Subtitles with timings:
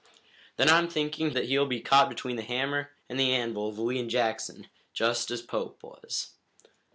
[0.55, 3.99] "Then I'm thinking that he'll be caught between the hammer and the anvil of Lee
[3.99, 6.31] and Jackson, just as Pope was."